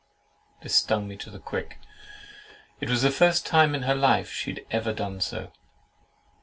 This 0.63 0.73
stung 0.77 1.07
me 1.07 1.15
to 1.17 1.29
the 1.29 1.37
quick. 1.37 1.77
It 2.79 2.89
was 2.89 3.03
the 3.03 3.11
first 3.11 3.45
time 3.45 3.75
in 3.75 3.83
her 3.83 3.93
life 3.93 4.31
she 4.31 4.49
had 4.49 4.65
ever 4.71 4.93
done 4.93 5.21
so. 5.21 5.51